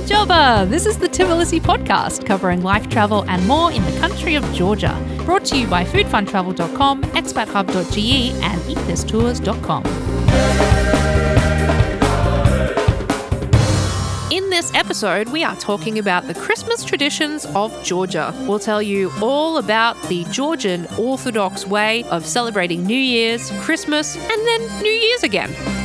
[0.00, 0.68] Jova!
[0.68, 4.96] This is the Tbilisi podcast covering life travel and more in the country of Georgia.
[5.24, 9.84] Brought to you by foodfuntravel.com, expathub.ge, and ethistours.com.
[14.32, 18.34] In this episode, we are talking about the Christmas traditions of Georgia.
[18.46, 24.46] We'll tell you all about the Georgian Orthodox way of celebrating New Year's, Christmas, and
[24.46, 25.79] then New Year's again.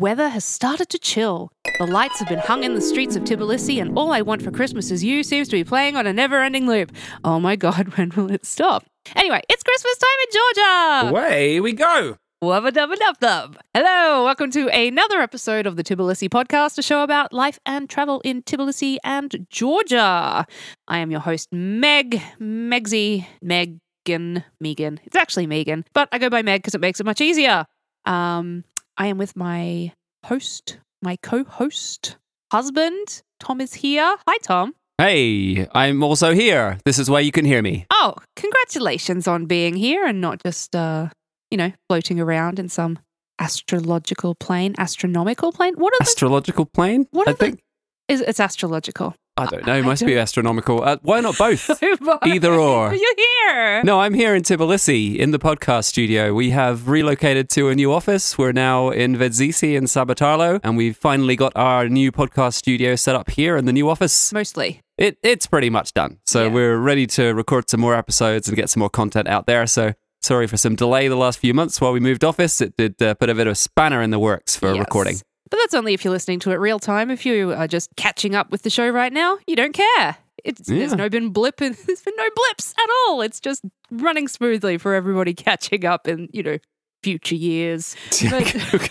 [0.00, 1.52] The weather has started to chill.
[1.78, 4.50] The lights have been hung in the streets of Tbilisi, and All I Want for
[4.50, 6.90] Christmas Is You seems to be playing on a never ending loop.
[7.22, 8.86] Oh my god, when will it stop?
[9.14, 11.10] Anyway, it's Christmas time in Georgia!
[11.10, 12.16] Away we go.
[12.42, 13.58] Wubba dubba dub dub.
[13.74, 18.22] Hello, welcome to another episode of the Tbilisi podcast, a show about life and travel
[18.24, 20.46] in Tbilisi and Georgia.
[20.88, 25.00] I am your host, Meg, Megsy, Megan, Megan.
[25.04, 27.66] It's actually Megan, but I go by Meg because it makes it much easier.
[28.06, 28.64] Um,
[29.00, 29.92] I am with my
[30.26, 32.18] host, my co-host,
[32.52, 33.22] husband.
[33.40, 34.14] Tom is here.
[34.28, 34.74] Hi, Tom.
[34.98, 36.76] Hey, I'm also here.
[36.84, 37.86] This is why you can hear me.
[37.90, 41.08] Oh, congratulations on being here and not just, uh,
[41.50, 42.98] you know, floating around in some
[43.38, 45.76] astrological plane, astronomical plane.
[45.76, 47.06] What are the Astrological plane?
[47.10, 47.60] What I are the- think.
[48.06, 49.14] Is it's astrological?
[49.40, 49.72] I don't know.
[49.72, 50.82] I Must be astronomical.
[50.82, 51.70] Uh, why not both?
[52.26, 52.92] Either or.
[52.94, 53.82] You're here.
[53.84, 56.34] No, I'm here in Tbilisi in the podcast studio.
[56.34, 58.36] We have relocated to a new office.
[58.36, 63.14] We're now in Vedzisi in Saburtalo, and we've finally got our new podcast studio set
[63.14, 64.32] up here in the new office.
[64.32, 64.82] Mostly.
[64.98, 66.18] It, it's pretty much done.
[66.26, 66.52] So Yeah.
[66.52, 69.66] we're ready to record some more episodes and get some more content out there.
[69.66, 72.60] So sorry for some delay the last few months while we moved office.
[72.60, 74.80] It did uh, put a bit of a spanner in the works for Yes.
[74.80, 75.16] recording.
[75.50, 77.10] But that's only if you're listening to it real time.
[77.10, 80.16] If you are just catching up with the show right now, you don't care.
[80.44, 81.56] It's, There's no been blip.
[81.58, 83.20] There's been no blips at all.
[83.20, 86.58] It's just running smoothly for everybody catching up in you know
[87.02, 87.96] future years.
[88.30, 88.90] But-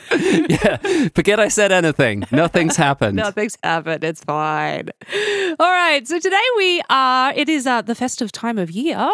[0.49, 2.25] yeah, forget I said anything.
[2.31, 3.15] Nothing's happened.
[3.15, 4.03] Nothing's happened.
[4.03, 4.89] It's fine.
[5.59, 6.07] All right.
[6.07, 9.09] So today we are, it is uh, the festive time of year.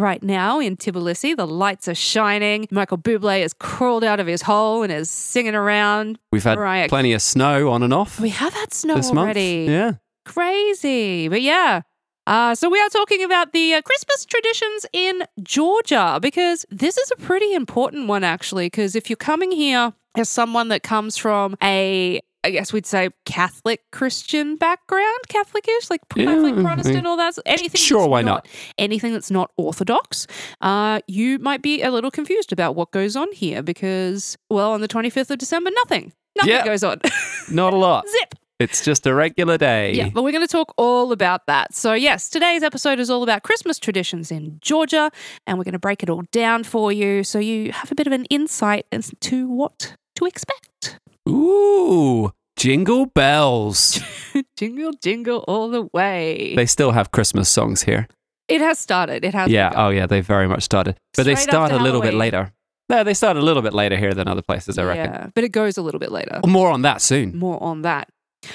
[0.00, 2.66] Right now in Tbilisi, the lights are shining.
[2.70, 6.18] Michael Bublé has crawled out of his hole and is singing around.
[6.32, 9.66] We've had Mariah- plenty of snow on and off We have had snow already.
[9.66, 9.70] month.
[9.70, 9.92] Yeah.
[10.24, 11.28] Crazy.
[11.28, 11.82] But yeah.
[12.26, 17.10] Uh, so we are talking about the uh, Christmas traditions in Georgia because this is
[17.10, 18.66] a pretty important one actually.
[18.66, 23.10] Because if you're coming here as someone that comes from a, I guess we'd say
[23.26, 27.78] Catholic Christian background, Catholic-ish, like Catholic Yeah, Protestant, all that, anything.
[27.78, 28.48] Sure, why not?
[28.78, 30.26] Anything that's not Orthodox,
[30.62, 34.80] uh, you might be a little confused about what goes on here because, well, on
[34.80, 36.64] the 25th of December, nothing, nothing Yeah.
[36.64, 37.00] goes on.
[37.50, 38.06] Not a lot.
[38.08, 38.34] Zip.
[38.58, 39.94] It's just a regular day.
[39.94, 41.74] Yeah, but we're going to talk all about that.
[41.74, 45.10] So, yes, today's episode is all about Christmas traditions in Georgia,
[45.46, 48.06] and we're going to break it all down for you so you have a bit
[48.06, 50.98] of an insight as to what to expect.
[51.28, 54.00] Ooh, jingle bells.
[54.56, 56.54] jingle, jingle all the way.
[56.54, 58.06] they still have Christmas songs here.
[58.48, 59.24] it has started.
[59.24, 59.48] It has.
[59.50, 59.70] Yeah.
[59.70, 59.84] begun.
[59.86, 60.06] Oh, yeah.
[60.06, 60.96] They very much started.
[61.16, 62.52] But they start a little bit later.
[62.88, 65.12] No, they start a little bit later here than other places, I reckon.
[65.12, 66.40] Yeah, but it goes a little bit later.
[66.44, 67.38] More on that soon.
[67.38, 68.08] More on that.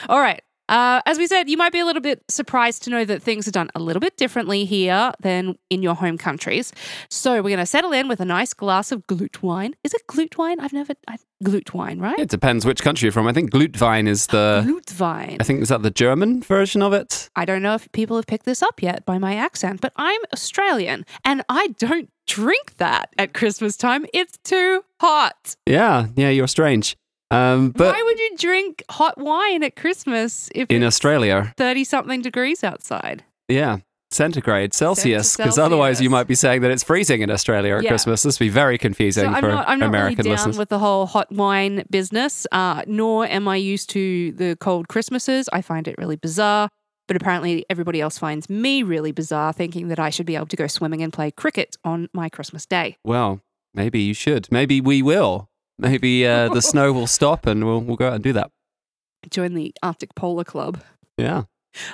[0.09, 0.41] All right.
[0.69, 3.47] Uh, as we said, you might be a little bit surprised to know that things
[3.47, 6.73] are done a little bit differently here than in your home countries.
[7.09, 9.75] So we're going to settle in with a nice glass of glute wine.
[9.83, 10.59] Is it glute wine?
[10.59, 12.17] I've never I, glute wine, right?
[12.17, 13.27] It depends which country you're from.
[13.27, 14.63] I think Glutwein is the.
[14.65, 15.37] glute wine.
[15.39, 17.29] I think is that the German version of it.
[17.35, 20.21] I don't know if people have picked this up yet by my accent, but I'm
[20.33, 24.05] Australian and I don't drink that at Christmas time.
[24.13, 25.55] It's too hot.
[25.65, 26.97] Yeah, yeah, you're strange.
[27.31, 31.83] Um, but Why would you drink hot wine at Christmas if in it's Australia, 30
[31.83, 33.23] something degrees outside?
[33.47, 33.77] yeah,
[34.11, 37.89] centigrade Celsius, because otherwise you might be saying that it's freezing in Australia at Yeah.
[37.89, 38.23] Christmas.
[38.23, 40.57] This would be very confusing So I'm for not, I'm not American really down listeners.
[40.59, 45.49] with the whole hot wine business, uh, nor am I used to the cold Christmases.
[45.51, 46.69] I find it really bizarre.
[47.07, 50.55] But apparently, everybody else finds me really bizarre, thinking that I should be able to
[50.55, 52.97] go swimming and play cricket on my Christmas day.
[53.03, 53.41] well,
[53.75, 54.51] maybe you should.
[54.51, 55.47] Maybe we will.
[55.77, 58.51] Maybe uh, the snow will stop and we'll we'll go out and do that.
[59.29, 60.79] Join the Arctic Polar Club.
[61.17, 61.43] Yeah.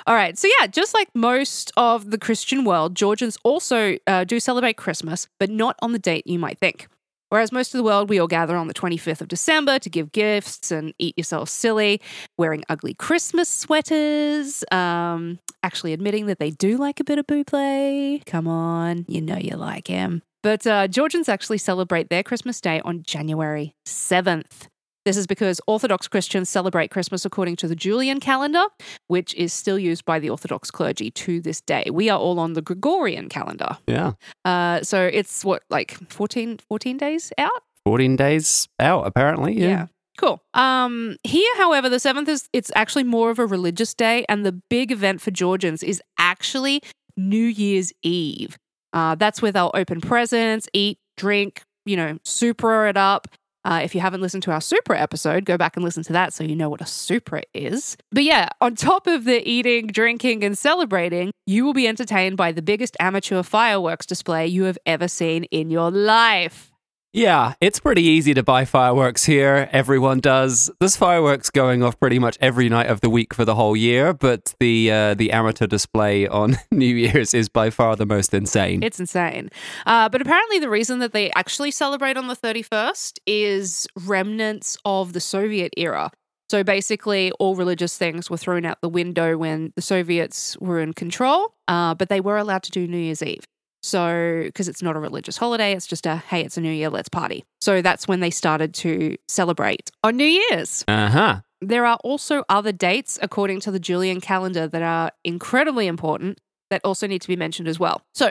[0.06, 0.38] All right.
[0.38, 5.28] So, yeah, just like most of the Christian world, Georgians also uh, do celebrate Christmas,
[5.40, 6.86] but not on the date you might think.
[7.32, 10.12] Whereas most of the world, we all gather on the 25th of December to give
[10.12, 11.98] gifts and eat yourself silly,
[12.36, 18.22] wearing ugly Christmas sweaters, um, actually admitting that they do like a bit of Buble.
[18.26, 20.20] Come on, you know you like him.
[20.42, 24.66] But uh, Georgians actually celebrate their Christmas Day on January 7th.
[25.04, 28.64] This is because Orthodox Christians celebrate Christmas according to the Julian calendar,
[29.08, 31.84] which is still used by the Orthodox clergy to this day.
[31.92, 33.78] We are all on the Gregorian calendar.
[33.86, 34.12] Yeah.
[34.44, 37.50] Uh, so it's what, like 14, 14 days out?
[37.84, 39.58] 14 days out, apparently.
[39.58, 39.86] Yeah.
[40.18, 40.40] cool.
[40.54, 44.52] Um, here, however, the seventh is it's actually more of a religious day, and the
[44.52, 46.80] big event for Georgians is actually
[47.16, 48.56] New Year's Eve.
[48.92, 53.26] Uh, that's where they'll open presents, eat, drink, you know, supra it up.
[53.64, 56.32] Uh, if you haven't listened to our supra episode, go back and listen to that
[56.32, 57.96] so you know what a supra is.
[58.10, 62.52] But yeah, on top of the eating, drinking, and celebrating, you will be entertained by
[62.52, 66.71] the biggest amateur fireworks display you have ever seen in your life.
[67.14, 69.68] Yeah, it's pretty easy to buy fireworks here.
[69.70, 70.70] Everyone does.
[70.80, 74.14] There's fireworks going off pretty much every night of the week for the whole year,
[74.14, 78.82] but the uh, the amateur display on New Year's is by far the most insane.
[78.82, 79.50] It's insane.
[79.84, 85.12] Uh, but apparently, the reason that they actually celebrate on the 31st is remnants of
[85.12, 86.10] the Soviet era.
[86.48, 90.94] So basically, all religious things were thrown out the window when the Soviets were in
[90.94, 93.44] control, uh, but they were allowed to do New Year's Eve.
[93.82, 96.88] So, because it's not a religious holiday, it's just a hey, it's a new year,
[96.88, 97.44] let's party.
[97.60, 100.84] So that's when they started to celebrate on New Year's.
[100.86, 101.40] Uh huh.
[101.60, 106.40] There are also other dates, according to the Julian calendar, that are incredibly important
[106.70, 108.02] that also need to be mentioned as well.
[108.14, 108.30] So,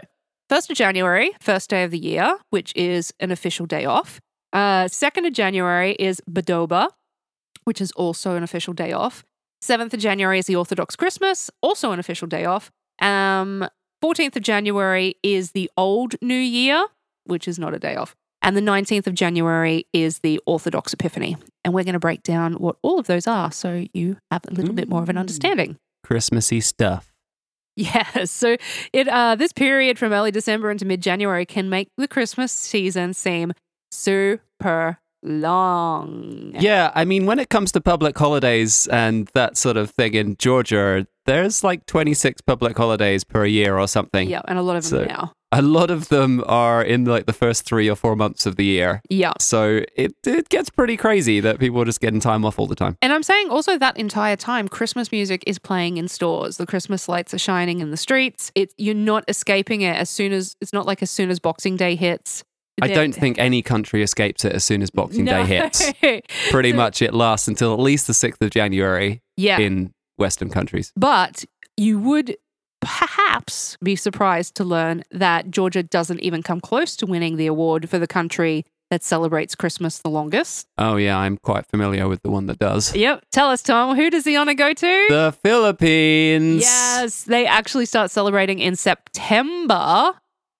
[0.49, 4.19] 1st of January, first day of the year, which is an official day off.
[4.51, 6.89] Uh, 2nd of January is Bedoba,
[7.63, 9.23] which is also an official day off.
[9.63, 12.71] 7th of January is the Orthodox Christmas, also an official day off.
[13.01, 13.67] Um,
[14.03, 16.85] 14th of January is the Old New Year,
[17.25, 18.15] which is not a day off.
[18.41, 21.37] And the 19th of January is the Orthodox Epiphany.
[21.63, 24.53] And we're going to break down what all of those are so you have a
[24.53, 25.19] little bit more of an Mm.
[25.19, 25.77] understanding.
[26.03, 27.07] Christmassy stuff.
[27.77, 28.31] Yes.
[28.31, 28.57] So
[28.91, 33.13] it uh this period from early December into mid January can make the Christmas season
[33.13, 33.53] seem
[33.91, 36.53] super long.
[36.59, 40.35] Yeah, I mean, when it comes to public holidays and that sort of thing in
[40.37, 44.29] Georgia, there's like 26 public holidays per year or something.
[44.29, 45.33] Yeah, and a lot of them now.
[45.53, 48.63] A lot of them are in like the first three or four months of the
[48.63, 49.01] year.
[49.09, 49.33] Yeah.
[49.39, 52.75] So it, it gets pretty crazy that people are just getting time off all the
[52.75, 52.95] time.
[53.01, 56.55] And I'm saying also that entire time, Christmas music is playing in stores.
[56.55, 58.49] The Christmas lights are shining in the streets.
[58.55, 61.75] It you're not escaping it as soon as it's not like as soon as Boxing
[61.75, 62.45] Day hits.
[62.81, 65.43] I don't think any country escapes it as soon as Boxing No.
[65.45, 65.91] Day hits.
[66.51, 69.59] Pretty much it lasts until at least the 6th of January yeah.
[69.59, 70.91] in Western countries.
[70.95, 71.45] But
[71.77, 72.37] you would
[72.81, 77.89] perhaps be surprised to learn that Georgia doesn't even come close to winning the award
[77.89, 80.67] for the country that celebrates Christmas the longest.
[80.77, 82.93] Oh, yeah, I'm quite familiar with the one that does.
[82.93, 83.23] Yep.
[83.31, 85.05] Tell us, Tom, who does the honor go to?
[85.09, 86.61] The Philippines.
[86.61, 90.13] Yes, they actually start celebrating in September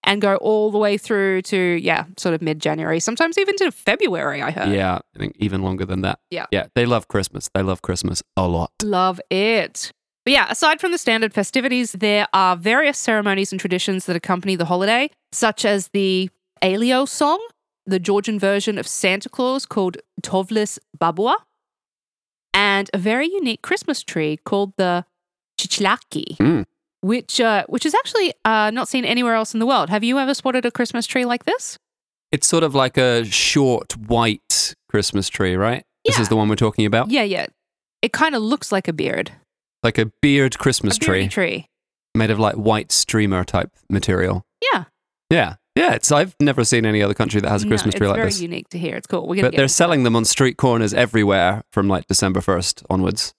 [0.03, 3.71] and go all the way through to, yeah, sort of mid January, sometimes even to
[3.71, 4.69] February, I heard.
[4.73, 6.19] Yeah, I think even longer than that.
[6.29, 6.47] Yeah.
[6.51, 7.49] Yeah, they love Christmas.
[7.53, 8.71] They love Christmas a lot.
[8.83, 9.91] Love it.
[10.25, 14.55] But yeah, aside from the standard festivities, there are various ceremonies and traditions that accompany
[14.55, 16.29] the holiday, such as the
[16.61, 17.39] Alio song,
[17.87, 21.35] the Georgian version of Santa Claus called Tovlis Babua,
[22.53, 25.05] and a very unique Christmas tree called the
[25.59, 26.65] Chichilaki, Mm.
[27.01, 29.89] Which uh, which is actually uh, not seen anywhere else in the world.
[29.89, 31.77] Have you ever spotted a Christmas tree like this?
[32.31, 35.83] It's sort of like a short white Christmas tree, right?
[36.05, 37.11] This is the one we're talking about.
[37.11, 37.47] Yeah, yeah.
[38.01, 39.31] It kind of looks like a beard,
[39.83, 41.67] Like a beard Christmas a tree tree.
[42.15, 44.43] made of like white streamer type material.
[44.73, 44.85] Yeah.
[45.29, 45.55] Yeah.
[45.75, 48.09] Yeah, it's I've never seen any other country that has a No, Christmas tree it's
[48.11, 48.41] like very this.
[48.41, 48.95] unique to hear.
[48.97, 49.27] It's cool.
[49.27, 53.33] We're But they're selling them on street corners everywhere from like December 1st onwards.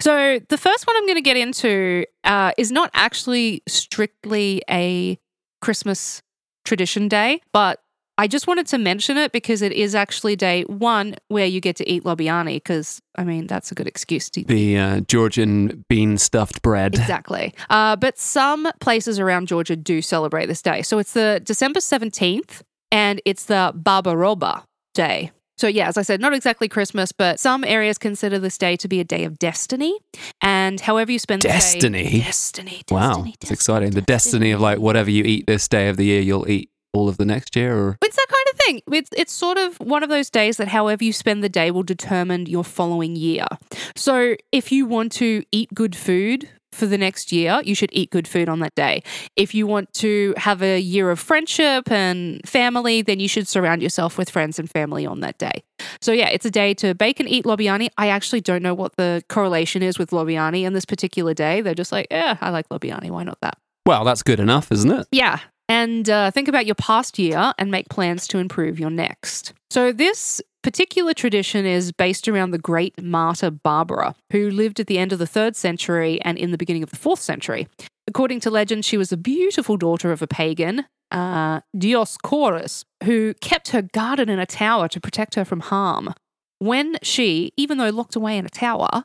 [0.00, 5.18] So the first one I'm going to get into uh, is not actually strictly a
[5.60, 6.22] Christmas
[6.64, 7.80] tradition day, but
[8.20, 11.76] I just wanted to mention it because it is actually day one where you get
[11.76, 12.56] to eat lobiani.
[12.56, 16.96] Because I mean that's a good excuse to The uh, Georgian bean stuffed bread.
[16.96, 17.54] Exactly.
[17.70, 20.82] Uh, but some places around Georgia do celebrate this day.
[20.82, 25.30] So it's the December 17th and it's the Barbaroba Day.
[25.58, 28.88] So, yeah, as I said, not exactly Christmas, but some areas consider this day to
[28.88, 29.98] be a day of destiny.
[30.40, 32.04] And however you spend the Destiny?
[32.04, 32.18] day.
[32.20, 32.82] Destiny.
[32.90, 33.90] Wow, destiny, it's exciting.
[33.90, 37.08] The destiny of like whatever you eat this day of the year, you'll eat all
[37.08, 37.76] of the next year.
[37.76, 38.82] Or It's that kind of thing.
[38.98, 41.82] It's, it's sort of one of those days that however you spend the day will
[41.82, 43.46] determine your following year.
[43.94, 48.10] So if you want to eat good food for the next year, you should eat
[48.10, 49.02] good food on that day.
[49.36, 53.82] If you want to have a year of friendship and family, then you should surround
[53.82, 55.62] yourself with friends and family on that day.
[56.00, 57.88] So yeah, it's a day to bake and eat lobiani.
[57.96, 61.60] I actually don't know what the correlation is with lobiani in this particular day.
[61.60, 63.10] They're just like, yeah, I like lobiani.
[63.10, 63.58] Why not that?
[63.88, 65.08] well, that's good enough, isn't it?
[65.10, 65.40] Yeah.
[65.68, 69.52] And uh, think about your past year and make plans to improve your next.
[69.70, 74.98] So, this particular tradition is based around the great martyr Barbara, who lived at the
[74.98, 77.68] end of the third century and in the beginning of the fourth century.
[78.06, 83.68] According to legend, she was a beautiful daughter of a pagan, uh, Dioscorus, who kept
[83.68, 86.14] her garden in a tower to protect her from harm.
[86.60, 89.04] when she, even though locked away in a tower,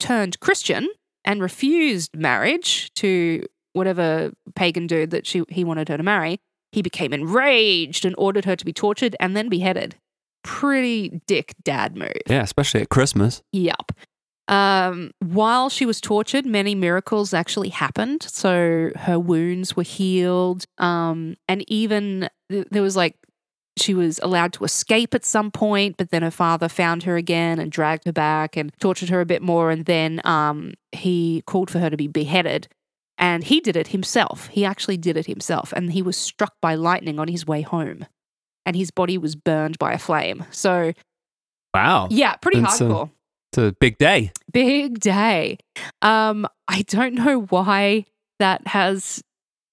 [0.00, 0.88] turned Christian
[1.24, 6.40] and refused marriage to whatever pagan dude that she he wanted her to marry,
[6.72, 9.96] he became enraged and ordered her to be tortured and then beheaded.
[10.44, 12.12] Pretty dick dad move.
[12.26, 13.42] Yeah, especially at Christmas.
[13.52, 13.92] Yup.
[14.48, 18.22] Um, while she was tortured, many miracles actually happened.
[18.22, 20.64] So her wounds were healed.
[20.78, 23.16] Um, and even th- there was like,
[23.76, 27.58] she was allowed to escape at some point, but then her father found her again
[27.60, 29.70] and dragged her back and tortured her a bit more.
[29.70, 32.68] And then um, he called for her to be beheaded.
[33.18, 34.46] And he did it himself.
[34.48, 35.72] He actually did it himself.
[35.74, 38.06] And he was struck by lightning on his way home.
[38.64, 40.44] And his body was burned by a flame.
[40.50, 40.92] So,
[41.74, 42.08] Wow.
[42.10, 43.10] yeah, pretty That's, hardcore.
[43.52, 44.32] It's a big day.
[44.52, 45.58] Big day.
[46.02, 48.04] Um, I don't know why
[48.38, 49.22] that has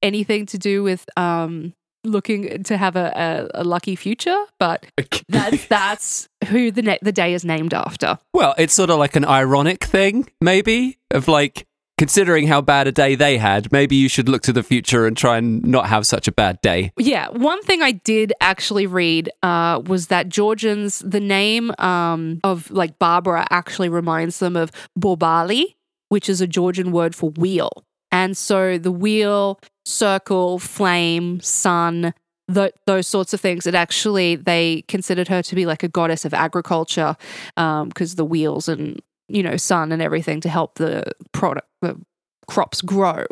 [0.02, 1.74] anything to do with um
[2.04, 4.86] looking to have a, a, a lucky future, but
[5.30, 8.18] that's that's who the ne- the day is named after.
[8.34, 11.66] well, it's sort of like an ironic thing, maybe, of like
[11.98, 15.16] considering how bad a day they had, maybe you should look to the future and
[15.16, 16.92] try and not have such a bad day.
[16.98, 22.70] Yeah, one thing I did actually read uh, was that Georgians, the name um, of
[22.70, 25.76] like Barbara actually reminds them of Borbali,
[26.10, 27.86] which is a Georgian word for wheel.
[28.12, 32.14] And so the wheel, circle, flame, sun,
[32.54, 36.26] th- those sorts of things, it actually, they considered her to be like a goddess
[36.26, 37.16] of agriculture
[37.56, 42.00] because the wheels and, you know, sun and everything to help the product, the
[42.48, 43.26] crops grow.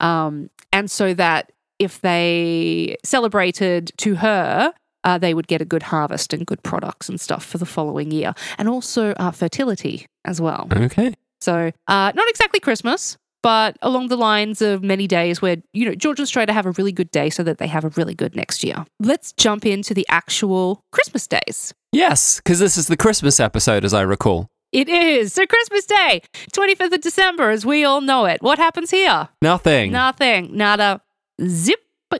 [0.00, 4.72] Um, and so that if they celebrated to her,
[5.04, 8.10] uh, they would get a good harvest and good products and stuff for the following
[8.10, 10.68] year, and also uh, fertility as well.
[10.72, 11.14] Okay.
[11.40, 15.94] So, uh, not exactly Christmas, but along the lines of many days where, you know,
[15.94, 18.34] Georgians try to have a really good day so that they have a really good
[18.34, 18.84] next year.
[18.98, 21.72] Let's jump into the actual Christmas days.
[21.92, 24.48] Yes, because this is the Christmas episode, as I recall.
[24.72, 25.32] It is.
[25.32, 28.42] So, Christmas Day, 25th of December, as we all know it.
[28.42, 29.28] What happens here?
[29.40, 29.92] Nothing.
[29.92, 30.56] Nothing.
[30.56, 31.00] Nada.
[31.46, 31.80] Zip.
[32.12, 32.18] Uh,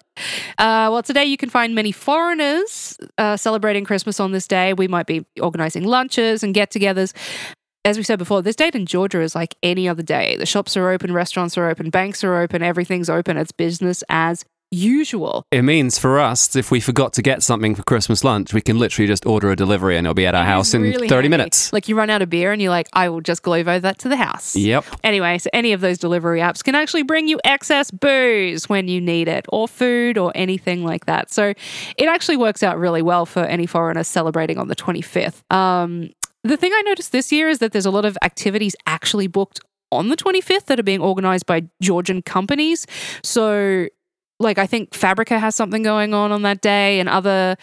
[0.59, 4.73] well, today you can find many foreigners uh, celebrating Christmas on this day.
[4.73, 7.15] We might be organizing lunches and get togethers.
[7.85, 10.37] As we said before, this date in Georgia is like any other day.
[10.37, 13.37] The shops are open, restaurants are open, banks are open, everything's open.
[13.37, 15.45] It's business as usual.
[15.51, 18.79] It means for us, if we forgot to get something for Christmas lunch, we can
[18.79, 21.15] literally just order a delivery and it'll be at our It house in really 30
[21.15, 21.29] handy.
[21.29, 21.73] minutes.
[21.73, 24.09] Like you run out of beer and you're like, I will just Glovo that to
[24.09, 24.57] the house.
[24.57, 24.85] Yep.
[25.05, 29.01] Anyway, so any of those delivery apps can actually bring you excess booze when you
[29.01, 31.31] need it, or food, or anything like that.
[31.31, 31.53] So
[31.97, 35.43] it actually works out really well for any foreigner celebrating on the 25th.
[35.55, 36.11] Um,
[36.45, 39.61] the thing I noticed this year is that there's a lot of activities actually booked
[39.93, 42.87] on the 25th that are being organized by Georgian companies.
[43.23, 43.87] So,
[44.39, 47.57] like, I think Fabrika has something going on on that day, and other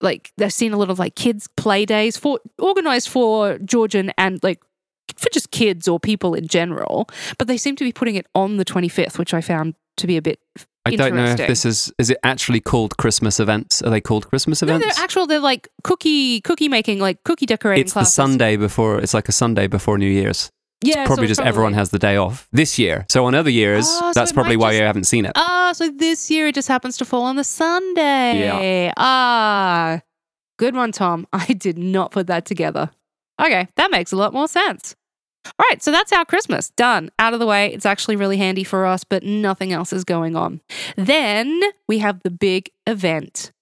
[0.00, 4.42] like they've seen a lot of like kids play days for organized for Georgian and
[4.42, 4.60] like
[5.16, 8.56] for just kids or people in general, but they seem to be putting it on
[8.56, 10.40] the 25th, which I found to be a bit.
[10.84, 13.82] I don't know if this is is it actually called Christmas events?
[13.82, 14.86] Are they called Christmas events?
[14.86, 15.26] No, they're actual.
[15.26, 17.84] They're like cookie cookie making, like cookie decorating.
[17.84, 18.14] it's classes.
[18.14, 19.00] the Sunday before.
[19.00, 20.50] It's like a Sunday before New Year's.
[20.82, 23.06] Yeah, so probably it's just everyone has the day off this year.
[23.10, 25.32] So on other years, Oh, that's it probably why just- you haven't seen it.
[25.34, 28.40] Ah, so this year it just happens to fall on the Sunday.
[28.40, 28.92] Yeah.
[28.96, 30.00] Ah,
[30.58, 31.26] good one, Tom.
[31.32, 32.90] I did not put that together.
[33.40, 34.94] Okay, that makes a lot more sense.
[35.46, 36.70] All right, so that's our Christmas.
[36.70, 37.10] Done.
[37.18, 37.72] Out of the way.
[37.72, 40.60] It's actually really handy for us, but nothing else is going on.
[40.96, 43.52] Then we have the big event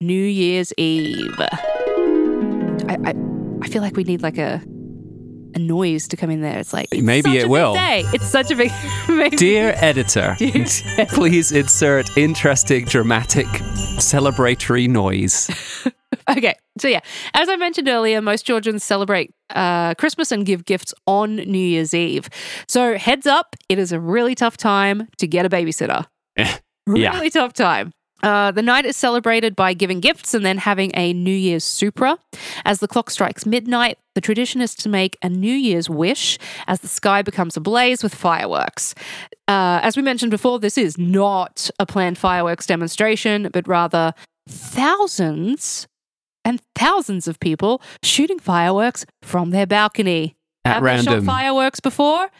[0.00, 1.38] New Year's Eve.
[1.38, 3.14] I, I,
[3.62, 4.62] I feel like we need like a
[5.54, 6.58] a noise to come in there.
[6.58, 7.74] It's like it's Maybe it will.
[7.76, 8.72] It's such a big.
[9.08, 10.66] maybe- Dear editor, Dear
[11.08, 13.46] please insert interesting, dramatic,
[13.98, 15.50] celebratory noise.
[16.26, 17.00] Okay, so yeah,
[17.34, 21.92] as I mentioned earlier, most Georgians celebrate uh, Christmas and give gifts on New Year's
[21.92, 22.30] Eve.
[22.66, 26.06] So heads up, it is a really tough time to get a babysitter.
[26.86, 27.28] Really yeah.
[27.28, 27.92] tough time.
[28.24, 32.18] Uh, the night is celebrated by giving gifts and then having a New Year's supra.
[32.64, 36.80] As the clock strikes midnight, the tradition is to make a New Year's wish as
[36.80, 38.94] the sky becomes ablaze with fireworks.
[39.46, 44.14] Uh, as we mentioned before, this is not a planned fireworks demonstration, but rather
[44.48, 45.86] thousands
[46.44, 50.34] and thousands of people shooting fireworks from their balcony.
[50.64, 52.30] At Have they shot fireworks before?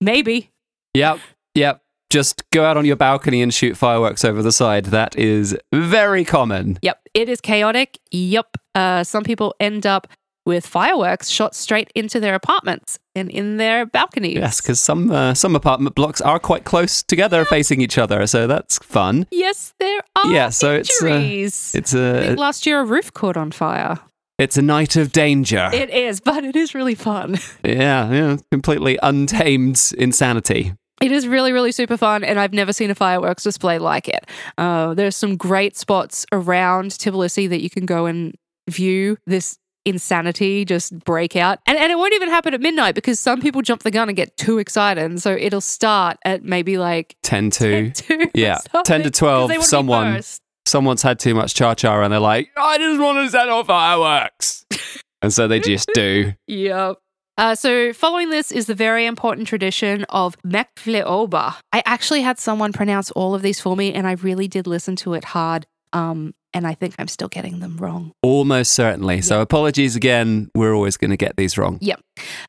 [0.00, 0.50] Maybe.
[0.94, 1.20] Yep,
[1.54, 1.81] yep.
[2.12, 4.84] Just go out on your balcony and shoot fireworks over the side.
[4.84, 6.78] That is very common.
[6.82, 7.98] Yep, it is chaotic.
[8.10, 8.54] Yep.
[8.74, 10.06] Uh, some people end up
[10.44, 14.34] with fireworks shot straight into their apartments and in their balconies.
[14.36, 18.46] Yes, because some uh, some apartment blocks are quite close together, facing each other, so
[18.46, 19.26] that's fun.
[19.30, 21.06] Yes, there are Yeah, so it's, uh.
[21.06, 23.98] It's I a think last year a roof caught on fire.
[24.38, 25.70] It's a night of danger.
[25.72, 27.38] It is, but it is really fun.
[27.64, 30.74] yeah, yeah, completely untamed insanity.
[31.02, 34.24] It is really, really super fun, and I've never seen a fireworks display like it.
[34.56, 38.34] Uh, there's some great spots around Tbilisi that you can go and
[38.70, 41.58] view this insanity just break out.
[41.66, 44.14] And, and it won't even happen at midnight because some people jump the gun and
[44.14, 45.02] get too excited.
[45.02, 49.48] And so it'll start at maybe like 10 to, 10 to yeah, 10 to 12,
[49.48, 50.22] they wanna be someone-
[50.64, 53.66] someone's had too much cha cha and they're like, I just want to set off
[53.66, 54.64] fireworks.
[55.22, 56.32] and so they just do.
[56.46, 56.98] Yep.
[57.38, 61.56] Uh, so, following this is the very important tradition of Mekvleoba.
[61.72, 64.96] I actually had someone pronounce all of these for me, and I really did listen
[64.96, 65.66] to it hard.
[65.94, 68.12] Um, and I think I'm still getting them wrong.
[68.22, 69.22] Almost certainly.
[69.22, 70.50] So apologies again.
[70.54, 71.78] We're always going to get these wrong.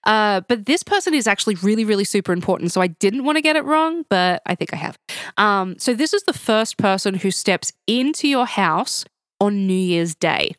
[0.03, 2.71] Uh, but this person is actually really, really super important.
[2.71, 4.97] So I didn't want to get it wrong, but I think I have.
[5.37, 9.05] Um, so this is the first person who steps into your house
[9.39, 10.55] on New Year's Day.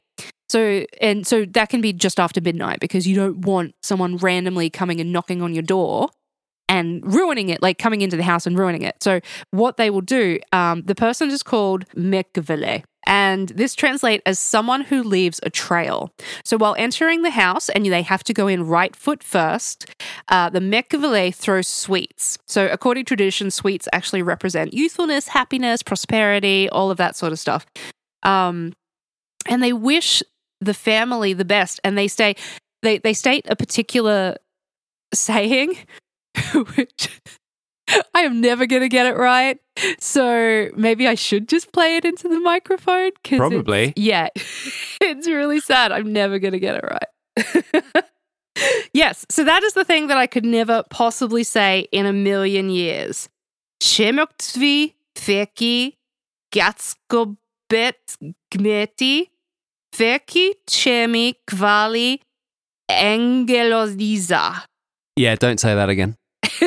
[0.49, 4.71] So and so that can be just after midnight because you don't want someone randomly
[4.71, 6.11] coming and knocking on your door
[6.69, 8.97] and ruining it, like coming into the house and ruining it.
[9.03, 9.21] So
[9.51, 12.85] what they will do, um, the person is called Mekvele.
[13.07, 16.11] And this translates as someone who leaves a trail.
[16.43, 19.87] So while entering the house, and they have to go in right foot first,
[20.29, 22.39] uh, the Mekvele throws sweets.
[22.47, 27.39] So according to tradition, sweets actually represent youthfulness, happiness, prosperity, all of that sort of
[27.39, 27.67] stuff.
[28.23, 28.73] Um,
[29.47, 30.23] and they wish
[30.61, 32.35] the family the best, and they say
[32.83, 34.37] they they state a particular
[35.13, 35.77] saying,
[36.77, 37.21] which
[38.15, 39.59] I am never going to get it right.
[40.01, 43.11] So maybe I should just play it into the microphone.
[43.23, 43.93] 'cause it's- Probably.
[43.97, 44.29] yeah,
[45.01, 45.93] it's really sad.
[45.93, 48.05] I'm never going to get it right.
[48.93, 52.71] yes, so that is the thing that I could never possibly say in a million
[52.71, 53.29] years.
[53.83, 55.95] Shemoktvi feki
[56.53, 58.17] gatskobet
[58.53, 59.29] gmeti
[59.95, 62.21] feki chemi kvali
[62.91, 64.63] engelodiza.
[65.17, 66.16] Yeah, don't say that again.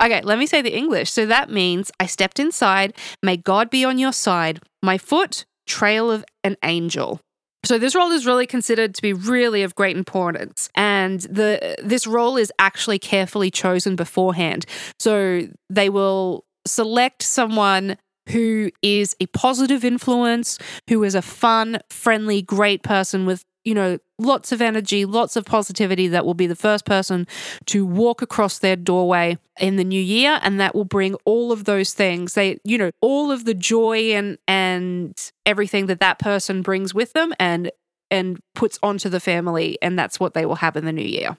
[0.00, 1.12] okay, let me say the English.
[1.12, 2.94] So that means I stepped inside.
[3.22, 4.60] May God be on your side.
[4.82, 7.20] My foot, trail of an angel.
[7.64, 12.06] So this role is really considered to be really of great importance, and the this
[12.06, 14.64] role is actually carefully chosen beforehand.
[14.98, 17.98] So they will select someone
[18.30, 23.98] who is a positive influence, who is a fun, friendly, great person with you know
[24.18, 26.08] lots of energy, lots of positivity.
[26.08, 27.26] That will be the first person
[27.66, 31.64] to walk across their doorway in the new year and that will bring all of
[31.64, 35.14] those things they you know all of the joy and and
[35.44, 37.70] everything that that person brings with them and
[38.10, 41.36] and puts onto the family and that's what they will have in the new year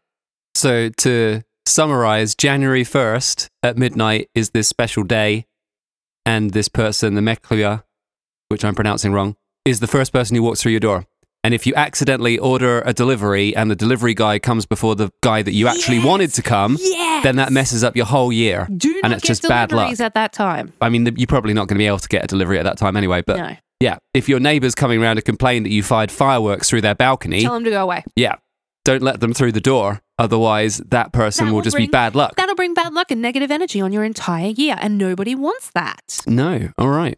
[0.53, 5.45] So to summarize, January 1st at midnight is this special day.
[6.25, 7.83] And this person, the Meklia,
[8.49, 11.05] which I'm pronouncing wrong, is the first person who walks through your door.
[11.43, 15.41] And if you accidentally order a delivery and the delivery guy comes before the guy
[15.41, 16.05] that you actually Yes.
[16.05, 18.67] wanted to come, yeah then that messes up your whole year.
[18.77, 19.99] do and it's get just bad luck.
[19.99, 22.27] at that time I mean, you're probably not going to be able to get a
[22.27, 23.21] delivery at that time anyway.
[23.25, 26.81] But no yeah, if your neighbor's coming around to complain that you fired fireworks through
[26.81, 28.35] their balcony, tell them to go away yeah,
[28.83, 30.01] don't let them through the door.
[30.17, 32.35] Otherwise, that person That will will just be bad luck.
[32.35, 36.21] that'll bring bad luck and negative energy on your entire year and nobody wants that
[36.27, 36.69] No.
[36.77, 37.17] All right.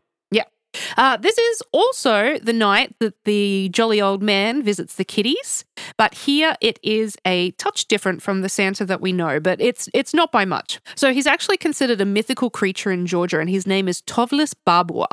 [0.97, 5.65] Uh, this is also the night that the jolly old man visits the kiddies,
[5.97, 9.89] but here it is a touch different from the Santa that we know, but it's
[9.93, 10.79] it's not by much.
[10.95, 15.07] So he's actually considered a mythical creature in Georgia, and his name is Tovlis Babua,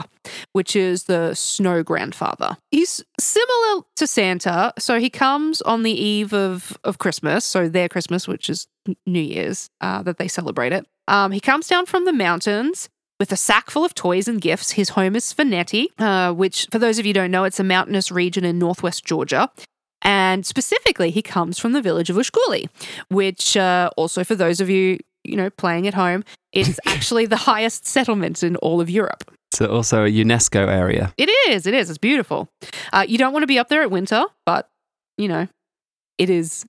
[0.52, 2.56] which is the snow grandfather.
[2.70, 7.88] He's similar to Santa, so he comes on the eve of of Christmas, so their
[7.88, 8.66] Christmas, which is
[9.06, 10.86] New Year's, uh, that they celebrate it.
[11.06, 12.88] Um, he comes down from the mountains
[13.20, 14.72] with a sack full of toys and gifts.
[14.72, 17.64] His home is Svaneti, uh, which, for those of you who don't know, it's a
[17.64, 19.50] mountainous region in northwest Georgia.
[20.02, 22.70] And specifically, he comes from the village of Ushguli,
[23.10, 27.36] which, uh, also for those of you, you know, playing at home, is actually the
[27.36, 29.30] highest settlement in all of Europe.
[29.52, 31.12] It's also a UNESCO area.
[31.18, 32.48] It is, it is, it's beautiful.
[32.92, 34.70] Uh, you don't want to be up there at winter, but,
[35.18, 35.46] you know,
[36.16, 36.64] it is.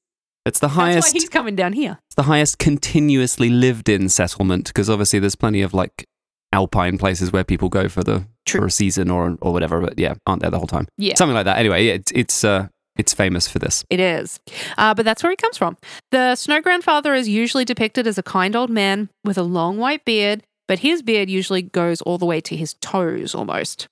[0.45, 1.13] It's the That's why highest.
[1.13, 1.99] he's coming down here.
[2.09, 6.07] It's the highest continuously lived in settlement because obviously there's plenty of like
[6.53, 8.61] alpine places where people go for the True.
[8.61, 9.81] for a season or or whatever.
[9.81, 10.87] But yeah, aren't there the whole time.
[10.97, 11.15] Yeah.
[11.15, 11.57] Something like that.
[11.57, 13.83] Anyway, yeah, it's it's uh it's famous for this.
[13.89, 14.39] It is.
[14.77, 15.77] Uh, but that's where he comes from.
[16.11, 20.03] The snow grandfather is usually depicted as a kind old man with a long white
[20.03, 23.87] beard, but his beard usually goes all the way to his toes almost.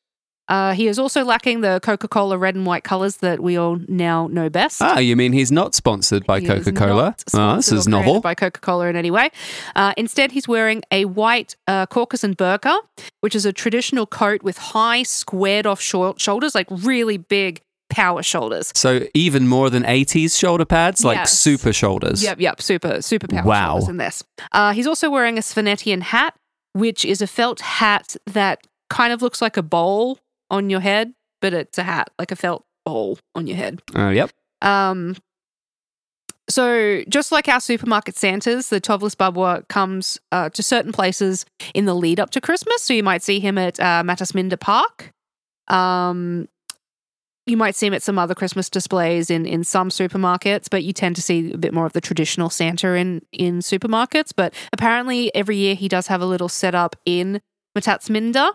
[0.50, 3.78] Uh, he is also lacking the Coca Cola red and white colors that we all
[3.88, 4.82] now know best.
[4.82, 7.16] Ah, you mean he's not sponsored by Coca Cola?
[7.34, 8.20] Ah, this is novel.
[8.20, 9.30] By Coca Cola in any way.
[9.76, 12.78] Uh, instead, he's wearing a white uh, Caucasus burqa,
[13.22, 18.22] which is a traditional coat with high, squared off shou- shoulders, like really big power
[18.22, 18.72] shoulders.
[18.76, 21.40] So even more than 80s shoulder pads, like Yes.
[21.40, 22.22] super shoulders.
[22.24, 23.68] Yep, yep, super, super power Wow.
[23.72, 24.24] shoulders in this.
[24.52, 26.36] Uh, he's also wearing a Svanetian hat,
[26.74, 28.60] which is a felt hat that
[28.92, 32.36] kind of looks like a bowl on your head, but it's a hat, like a
[32.36, 33.82] felt ball on your head.
[33.96, 34.32] Oh, yep.
[34.62, 35.16] Um,
[36.50, 41.86] so just like our supermarket Santas, the Tovlis Babua comes uh, to certain places in
[41.86, 42.82] the lead up to Christmas.
[42.82, 45.14] So you might see him at uh, Mtatsminda Park.
[45.68, 46.48] Um,
[47.46, 50.94] you might see him at some other Christmas displays in, in some supermarkets, but you
[50.94, 54.32] tend to see a bit more of the traditional Santa in, in supermarkets.
[54.36, 57.42] But apparently, every year he does have a little setup in
[57.78, 58.52] Mtatsminda.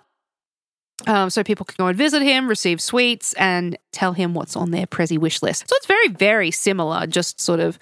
[1.07, 4.71] Um, so people can go and visit him, receive sweets, and tell him what's on
[4.71, 5.69] their Prezi wish list.
[5.69, 7.79] So it's very, very similar, just sort of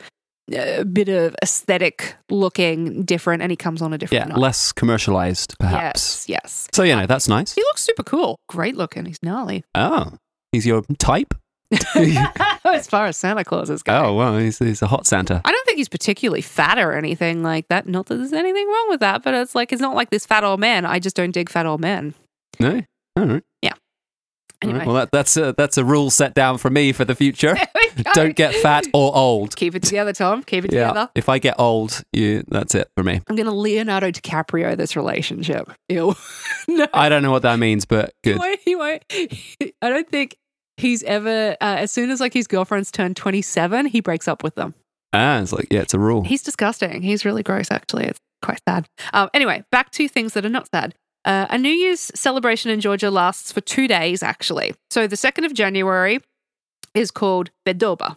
[0.53, 4.39] a bit of aesthetic looking different, and he comes on a different Yeah, night.
[4.39, 6.29] less commercialized, perhaps.
[6.29, 6.69] Yes, yes.
[6.75, 7.55] So, you know, that's nice.
[7.55, 8.37] He looks super cool.
[8.49, 9.05] Great looking.
[9.07, 9.65] He's gnarly.
[9.75, 10.13] Oh,
[10.51, 11.35] he's your type?
[12.65, 14.05] as far as Santa Claus is going.
[14.05, 15.41] Oh, well, he's, he's a hot Santa.
[15.45, 17.87] I don't think he's particularly fat or anything like that.
[17.87, 20.45] Not that there's anything wrong with that, but it's like it's not like this fat
[20.45, 20.85] old man.
[20.85, 22.15] I just don't dig fat old men.
[22.61, 22.83] No?
[23.17, 23.43] All right.
[23.65, 23.71] All
[24.69, 24.87] Anyway, right.
[24.87, 27.57] Well, that, that's, a, that's a rule set down for me for the future.
[27.95, 28.11] There we go.
[28.15, 29.55] don't get fat or old.
[29.57, 30.43] keep it together, Tom.
[30.45, 30.89] Keep it Yeah.
[30.89, 31.11] together.
[31.15, 33.21] If I get old, you that's it for me.
[33.29, 35.71] I'm gonna Leonardo DiCaprio this relationship.
[35.91, 36.15] Ew.
[36.69, 38.39] no, I don't know what that means, but he good.
[38.39, 39.03] won't, he won't.
[39.83, 40.37] I don't think
[40.79, 41.51] he's ever.
[41.61, 44.75] Uh, as soon as like his girlfriend's turned 27, he breaks up with them.
[45.13, 46.23] Ah, it's like, yeah, it's a rule.
[46.25, 47.03] He's disgusting.
[47.03, 48.05] He's really gross, actually.
[48.07, 48.87] It's quite sad.
[49.13, 50.95] Um, anyway, back to things that are not sad.
[51.25, 54.75] Uh, a New Year's celebration in Georgia lasts for two days, actually.
[54.91, 56.21] So the 2nd of January
[56.95, 58.17] is called Bedoba,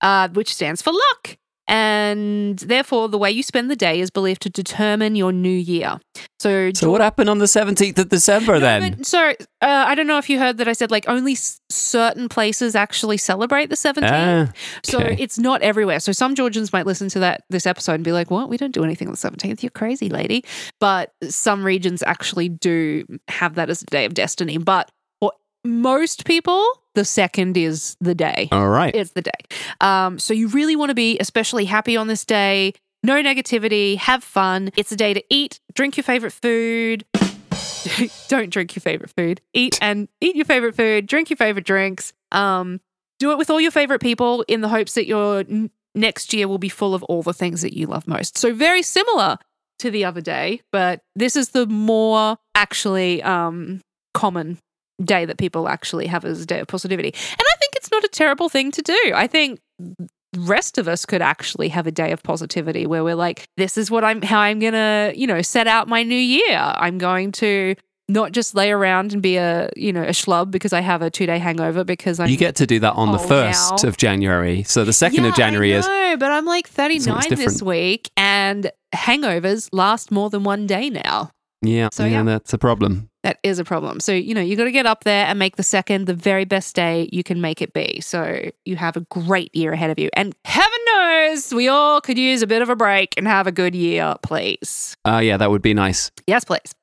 [0.00, 1.38] uh, which stands for luck.
[1.70, 6.00] And therefore, the way you spend the day is believed to determine your new year.
[6.40, 8.94] So, So what happened on the 17th of December No, then?
[8.96, 11.60] but- so uh, I don't know if you heard that I said like only s-
[11.70, 14.48] certain places actually celebrate the 17th.
[14.50, 14.52] Ah,
[14.82, 16.00] So it's not everywhere.
[16.00, 18.48] So some Georgians might listen to that this episode and be like, "What?
[18.48, 19.62] We don't do anything on the 17th.
[19.62, 20.44] You're crazy, lady."
[20.80, 24.58] But some regions actually do have that as a day of destiny.
[24.58, 24.90] But
[25.64, 28.48] most people, the second is the day.
[28.52, 28.94] all right.
[28.94, 29.30] It's the day.
[29.80, 32.72] Um, so you really want to be especially happy on this day.
[33.02, 33.96] No negativity.
[33.96, 34.70] Have fun.
[34.76, 37.04] It's a day to eat, drink your favorite food.
[38.28, 39.40] Don't drink your favorite food.
[39.54, 41.06] Eat and eat your favorite food.
[41.06, 42.12] Drink your favorite drinks.
[42.32, 42.80] Um,
[43.18, 46.46] do it with all your favorite people in the hopes that your n- next year
[46.48, 48.36] will be full of all the things that you love most.
[48.38, 49.38] So very similar
[49.78, 53.80] to the other day, but this is the more actually um,
[54.14, 54.58] common
[55.04, 57.08] day that people actually have as a day of positivity.
[57.08, 59.12] And I think it's not a terrible thing to do.
[59.14, 59.60] I think
[60.36, 63.90] rest of us could actually have a day of positivity where we're like this is
[63.90, 66.56] what I'm how I'm going to, you know, set out my new year.
[66.58, 67.74] I'm going to
[68.08, 71.10] not just lay around and be a, you know, a schlub because I have a
[71.12, 73.88] 2-day hangover because I'm You get to do that on the Oh, 1st now.
[73.88, 74.62] of January.
[74.64, 78.10] So the 2nd yeah, of January I is know, but I'm like 39 this week
[78.16, 81.30] and hangovers last more than one day now.
[81.62, 82.22] yeah, So, yeah, yeah.
[82.24, 83.09] that's a problem.
[83.22, 84.00] That is a problem.
[84.00, 86.46] So, you know, you got to get up there and make the second the very
[86.46, 88.00] best day you can make it be.
[88.00, 90.08] So, you have a great year ahead of you.
[90.14, 93.52] And heaven knows we all could use a bit of a break and have a
[93.52, 94.96] good year, please.
[95.06, 96.10] Uh, yeah, that would be nice.
[96.26, 96.74] Yes, please.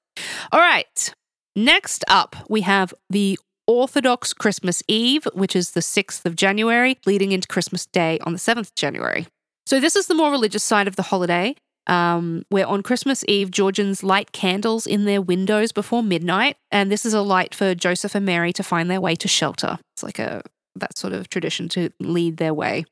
[0.52, 1.14] All right.
[1.56, 7.32] Next up, we have the Orthodox Christmas Eve, which is the 6th of January, leading
[7.32, 9.28] into Christmas Day on the 7th of January.
[9.66, 11.56] So, this is the more religious side of the holiday,
[11.88, 16.58] um, where on Christmas Eve, Georgians light candles in their windows before midnight.
[16.72, 19.80] And this is a light for Joseph and Mary to find their way to shelter.
[19.94, 20.42] It's like a
[20.76, 22.86] that sort of tradition to lead their way.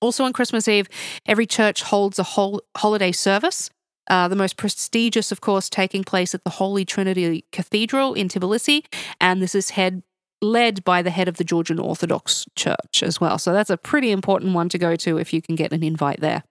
[0.00, 0.88] Also on Christmas Eve,
[1.26, 3.70] every church holds a whole holiday service.
[4.08, 8.84] Uh, the most prestigious, of course, taking place at the Holy Trinity Cathedral in Tbilisi,
[9.20, 10.02] and this is head
[10.42, 13.38] led by the head of the Georgian Orthodox Church as well.
[13.38, 16.20] So that's a pretty important one to go to if you can get an invite
[16.20, 16.42] there.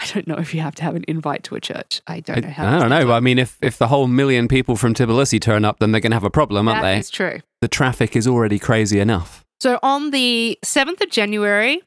[0.00, 2.00] I don't know if you have to have an invite to a church.
[2.06, 2.66] I don't know how.
[2.66, 3.12] I that's don't know.
[3.12, 6.12] I mean, if, if the whole million people from Tbilisi turn up, then they're going
[6.12, 6.98] to have a problem, aren't That they?
[6.98, 7.40] is true.
[7.60, 9.44] The traffic is already crazy enough.
[9.60, 11.82] So on the 7th of January,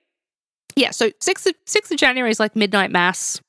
[0.76, 3.40] yeah, so 6th of, 6th of January is like midnight mass,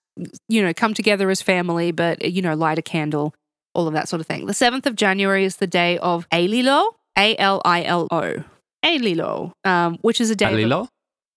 [0.48, 3.34] you know, come together as family, but, you know, light a candle,
[3.74, 4.46] all of that sort of thing.
[4.46, 6.86] The 7th of January is the day of Alilo,
[7.18, 8.44] A L I L O,
[8.84, 10.88] Alilo, um, which is a day of Alilo?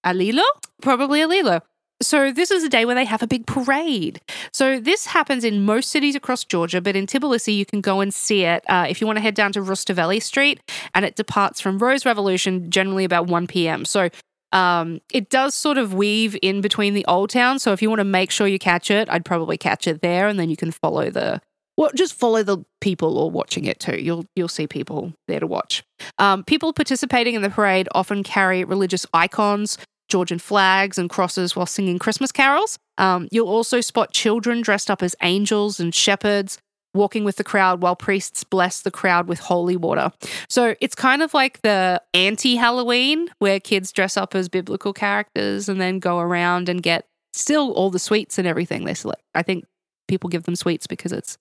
[0.06, 0.44] Alilo?
[0.84, 1.62] Probably Alilo.
[2.02, 4.20] So this is a day where they have a big parade.
[4.52, 8.14] So this happens in most cities across Georgia, but in Tbilisi you can go and
[8.14, 10.60] see it uh, if you want to head down to Rustaveli Street,
[10.94, 13.86] and it departs from Rose Revolution generally about 1 p.m.
[13.86, 14.10] So
[14.52, 17.60] um, it does sort of weave in between the old town.
[17.60, 20.28] So if you want to make sure you catch it, I'd probably catch it there,
[20.28, 21.42] and then you can follow the
[21.78, 24.02] well, just follow the people or watching it too.
[24.02, 25.84] You'll you'll see people there to watch.
[26.18, 29.78] Um, people participating in the parade often carry religious icons,
[30.10, 32.78] Georgian flags, and crosses while singing Christmas carols.
[32.98, 36.58] Um, you'll also spot children dressed up as angels and shepherds
[36.96, 40.12] walking with the crowd while priests bless the crowd with holy water.
[40.50, 45.70] So it's kind of like the anti Halloween where kids dress up as biblical characters
[45.70, 49.22] and then go around and get still all the sweets and everything they select.
[49.36, 49.66] I think
[50.08, 51.38] people give them sweets because it's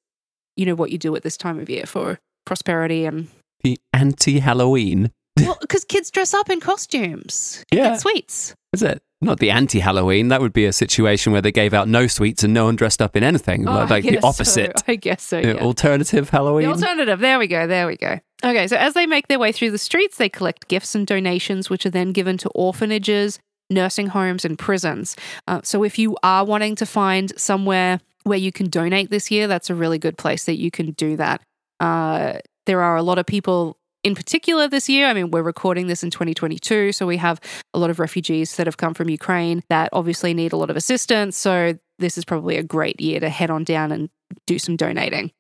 [0.57, 3.29] you know what you do at this time of year for prosperity and
[3.63, 5.11] The anti Halloween.
[5.39, 7.91] Well because kids dress up in costumes and Yeah.
[7.91, 9.03] get sweets Is it?
[9.21, 10.29] Not the anti Halloween.
[10.29, 13.01] That would be a situation where they gave out no sweets and no one dressed
[13.01, 13.67] up in anything.
[13.67, 14.29] Oh, like like the guess so.
[14.29, 14.83] opposite.
[14.89, 15.55] i guess so yeah.
[15.55, 16.67] Alternative Halloween.
[16.67, 17.21] The alternative.
[17.21, 17.67] There we go.
[17.67, 18.21] There we go.
[18.45, 21.71] Okay, so as they make their way through the streets, they collect gifts and donations,
[21.71, 23.39] which are then given to orphanages,
[23.71, 25.17] nursing homes, and prisons.
[25.49, 29.47] Uh, so if you are wanting to find somewhere where you can donate this year,
[29.47, 31.41] that's a really good place that you can do that.
[31.81, 32.35] Uh,
[32.67, 35.09] there are a lot of people in particular this year.
[35.09, 37.41] I mean, we're recording this in 2022, so we have
[37.73, 40.77] a lot of refugees that have come from Ukraine that obviously need a lot of
[40.77, 41.37] assistance.
[41.37, 44.11] So this is probably a great year to head on down and
[44.47, 45.33] do some donating.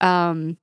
[0.00, 0.56] Um,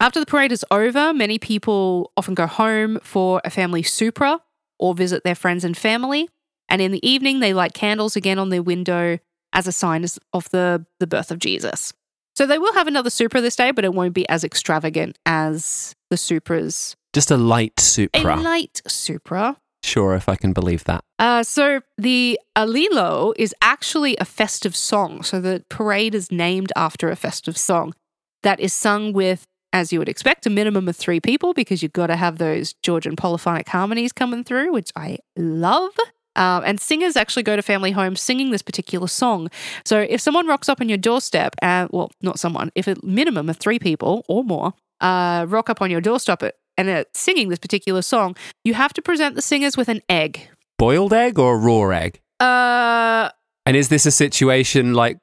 [0.00, 4.40] after the parade is over, many people often go home for a family supra
[4.78, 6.28] or visit their friends and family.
[6.68, 9.18] And in the evening, they light candles again on their window
[9.52, 11.92] as a sign of the, the birth of Jesus.
[12.34, 15.94] So they will have another supra this day, but it won't be as extravagant as
[16.12, 16.94] the supras.
[17.14, 18.36] Just a light Supra.
[18.36, 19.56] A light supra.
[19.82, 21.02] Sure, if I can believe that.
[21.18, 25.22] Uh, so the Alilo is actually a festive song.
[25.22, 27.94] So the parade is named after a festive song
[28.42, 31.94] that is sung with, as you would expect, a minimum of three people because you've
[31.94, 35.92] got to have those Georgian polyphonic harmonies coming through, which I love.
[36.36, 39.50] Um, and singers actually go to family homes singing this particular song.
[39.84, 43.48] So if someone rocks up on your doorstep, and well, not someone, if a minimum
[43.48, 46.42] of three people or more uh, rock up on your doorstep
[46.76, 50.48] and are singing this particular song, you have to present the singers with an egg.
[50.78, 52.20] Boiled egg or raw egg?
[52.40, 53.30] Uh,
[53.66, 55.18] And is this a situation like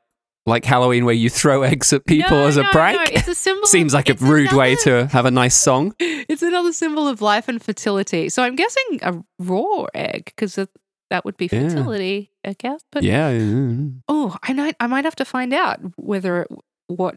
[0.45, 2.97] like Halloween where you throw eggs at people no, as a no, prank?
[2.97, 3.67] No, it's a symbol.
[3.67, 5.93] Seems like a rude way to have a nice song.
[6.29, 8.29] It's another symbol of life and fertility.
[8.29, 10.55] So I'm guessing a raw egg because
[11.09, 11.67] that would be Yeah.
[11.69, 12.81] fertility, I guess.
[12.91, 13.31] But Yeah.
[14.07, 16.47] oh, I might, I might have to find out whether it,
[16.87, 17.15] what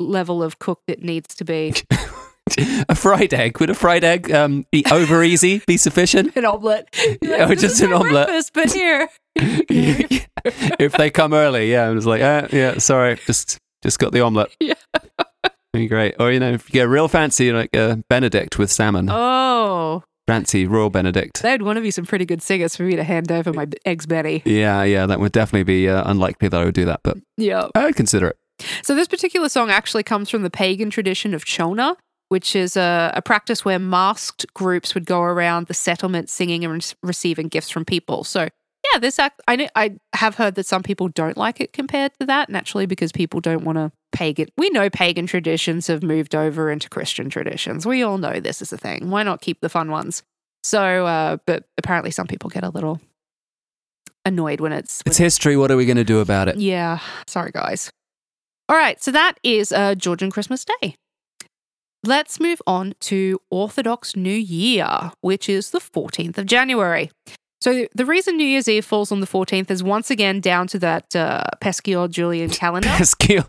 [0.00, 1.74] level of cooked it needs to be.
[2.88, 3.60] a fried egg.
[3.60, 5.62] Would a fried egg um, be over easy?
[5.66, 6.32] Be sufficient?
[6.36, 6.88] an omelet.
[7.22, 8.50] Or just an omelette.
[8.52, 9.08] But here.
[9.36, 14.20] if they come early, yeah, I'm just like, uh, yeah, sorry, just just got the
[14.20, 14.50] omelette.
[14.60, 14.74] Yeah.
[15.72, 16.16] Be great.
[16.18, 20.66] Or you know, if you get real fancy, like a Benedict with salmon, Oh, fancy
[20.66, 21.42] royal Benedict.
[21.42, 24.04] they'd want to be some pretty good singers for me to hand over my eggs,
[24.06, 24.42] Benny.
[24.44, 27.68] Yeah, yeah, that would definitely be uh, unlikely that I would do that, but Yeah.
[27.76, 28.36] I would consider it.
[28.82, 31.96] So this particular song actually comes from the pagan tradition of Chona,
[32.28, 36.74] which is a, a practice where masked groups would go around the settlement singing and
[36.74, 38.24] re- receiving gifts from people.
[38.24, 38.48] So
[38.92, 42.12] yeah, this act I know, I have heard that some people don't like it compared
[42.18, 44.48] to that naturally because people don't want to pagan.
[44.56, 47.84] We know pagan traditions have moved over into Christian traditions.
[47.86, 49.10] We all know this is a thing.
[49.10, 50.22] Why not keep the fun ones?
[50.62, 53.00] So, uh, but apparently some people get a little
[54.24, 55.56] annoyed when it's It's history.
[55.56, 56.56] What are we going to do about it?
[56.56, 57.90] yeah, sorry guys.
[58.70, 60.94] All right, so that is uh, Georgian Christmas Day.
[62.04, 67.10] Let's move on to Orthodox New Year, which is the 14th of January.
[67.60, 70.78] So the reason New Year's Eve falls on the 14th is once again down to
[70.78, 72.88] that uh, pesky old Julian calendar.
[72.90, 73.40] Pesky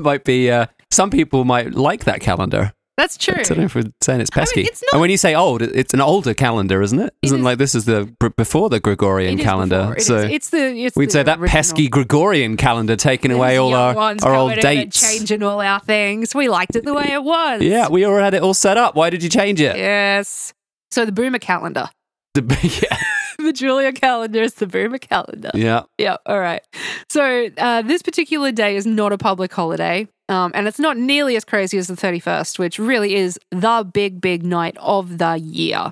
[0.00, 0.50] might be.
[0.50, 2.74] Uh, some people might like that calendar.
[2.98, 3.36] That's true.
[3.38, 4.60] I don't know if we're saying it's I mean, pesky.
[4.64, 7.14] it's and when you say old, it's an older calendar, isn't it?
[7.22, 9.94] It Isn't is- like this is the before the Gregorian It calendar.
[9.96, 11.48] It so is- it's the it's we'd the say that original.
[11.48, 15.00] pesky Gregorian calendar taking away all our, our old dates.
[15.00, 16.34] changing all our things.
[16.34, 17.62] We liked it the way it was.
[17.62, 18.94] Yeah, we already had it all set up.
[18.96, 19.76] Why did you change it?
[19.76, 20.52] Yes.
[20.90, 21.88] So the Boomer calendar.
[22.34, 22.42] The
[22.82, 22.96] yeah.
[23.44, 25.50] the Julian calendar is the Boomer calendar.
[25.54, 25.82] yeah.
[25.98, 26.62] Yeah, all right.
[27.08, 31.36] So uh, this particular day is not a public holiday, um, and it's not nearly
[31.36, 35.90] as crazy as the 31st, which really is the big, big night of the year.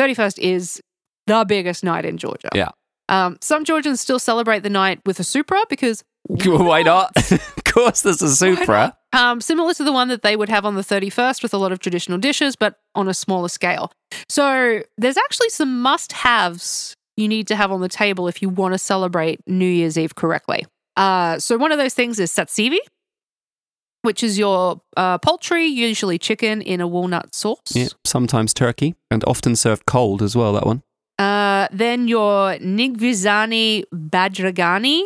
[0.00, 0.80] 31st is
[1.26, 2.50] the biggest night in Georgia.
[2.54, 2.70] Yeah.
[3.08, 6.02] Um, some Georgians still celebrate the night with a Supra because
[6.44, 7.12] Why not?
[7.32, 8.96] of course, there's a Supra.
[9.12, 11.70] um, similar to the one that they would have on the 31st with a lot
[11.70, 13.92] of traditional dishes, but on a smaller scale.
[14.28, 18.48] So there's actually some must haves you need to have on the table if you
[18.48, 20.64] want to celebrate New Year's Eve correctly.
[20.96, 22.78] Uh, so one of those things is satsivi,
[24.04, 27.74] which is your uh, poultry, usually chicken, in a walnut sauce.
[27.74, 30.52] Yeah, sometimes turkey and often served cold as well.
[30.52, 30.82] That one.
[31.18, 35.04] Uh, then your nigvizani badragani,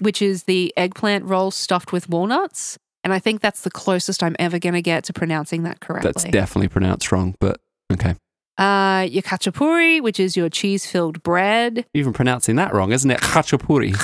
[0.00, 2.78] which is the eggplant roll stuffed with walnuts.
[3.04, 6.10] And I think that's the closest I'm ever going to get to pronouncing that correctly.
[6.10, 7.60] That's definitely pronounced wrong, but
[7.92, 8.16] okay.
[8.58, 11.86] uh, your khachapuri, which is your cheese filled bread.
[11.94, 13.20] Even pronouncing that wrong, isn't it?
[13.20, 13.94] Khachapuri.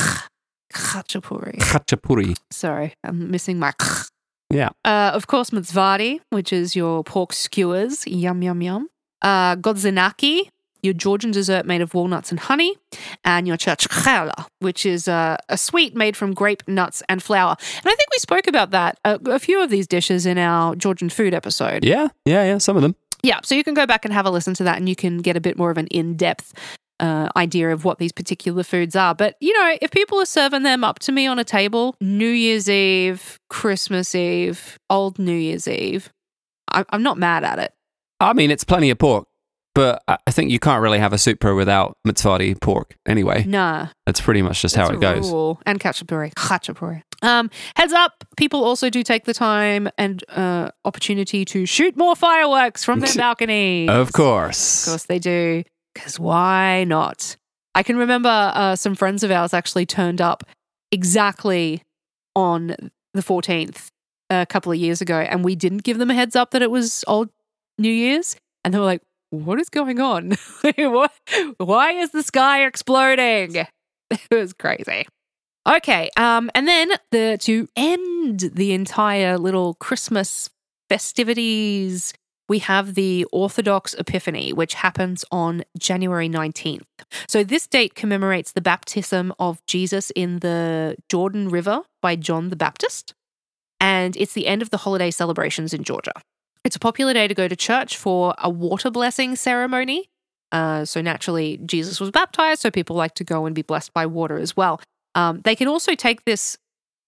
[0.72, 1.56] Khachapuri.
[1.58, 2.38] Khachapuri.
[2.50, 3.72] Sorry, I'm missing my.
[4.50, 4.70] Yeah.
[4.84, 8.06] Uh, of course, mtsvadi, which is your pork skewers.
[8.06, 8.88] Yum, yum, yum.
[9.22, 10.48] Uh, gozinaki,
[10.82, 12.76] your Georgian dessert made of walnuts and honey.
[13.24, 17.56] And your churchkhela, which is uh, a sweet made from grape, nuts, and flour.
[17.58, 20.76] And I think we spoke about that, uh, a few of these dishes in our
[20.76, 21.84] Georgian food episode.
[21.84, 22.58] Yeah, yeah, yeah.
[22.58, 22.94] Some of them.
[23.22, 25.18] Yeah, so you can go back and have a listen to that and you can
[25.18, 26.52] get a bit more of an in depth
[27.00, 29.14] uh, idea of what these particular foods are.
[29.14, 32.28] But, you know, if people are serving them up to me on a table, New
[32.28, 36.10] Year's Eve, Christmas Eve, Old New Year's Eve,
[36.72, 37.72] I- I'm not mad at it.
[38.20, 39.26] I mean, it's plenty of pork,
[39.74, 43.44] but I think you can't really have a supra without mtsvadi pork anyway.
[43.44, 43.88] Nah.
[44.06, 45.30] That's pretty much just how it goes.
[45.30, 45.60] rule.
[45.66, 46.32] And khachapuri.
[46.34, 47.02] Khachapuri.
[47.22, 52.14] Um, heads up, people also do take the time and uh, opportunity to shoot more
[52.14, 53.90] fireworks from their balconies.
[53.90, 54.86] Of course.
[54.86, 55.64] Of course they do.
[55.94, 57.36] Because why not?
[57.74, 60.44] I can remember uh, some friends of ours actually turned up
[60.92, 61.82] exactly
[62.36, 62.76] on
[63.14, 63.88] the 14th
[64.30, 66.70] a couple of years ago, and we didn't give them a heads up that it
[66.70, 67.30] was old
[67.78, 68.36] New Year's.
[68.64, 70.32] And they were like, what is going on?
[71.58, 73.66] Why is the sky exploding?
[74.10, 75.06] It was crazy.
[75.66, 80.50] Okay, um, and then the to end the entire little Christmas
[80.88, 82.12] festivities,
[82.48, 86.84] we have the Orthodox Epiphany, which happens on January 19th.
[87.26, 92.56] So, this date commemorates the baptism of Jesus in the Jordan River by John the
[92.56, 93.14] Baptist.
[93.80, 96.12] And it's the end of the holiday celebrations in Georgia.
[96.64, 100.08] It's a popular day to go to church for a water blessing ceremony.
[100.52, 104.06] Uh, so, naturally, Jesus was baptized, so people like to go and be blessed by
[104.06, 104.80] water as well.
[105.14, 106.58] Um, they can also take this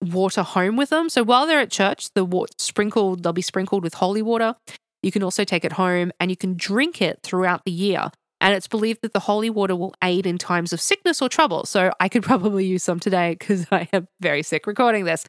[0.02, 1.08] water home with them.
[1.08, 4.54] So, while they're at church, the water sprinkled, they'll be sprinkled with holy water.
[5.06, 8.10] You can also take it home and you can drink it throughout the year.
[8.40, 11.64] And it's believed that the holy water will aid in times of sickness or trouble.
[11.64, 15.24] So I could probably use some today because I am very sick recording this.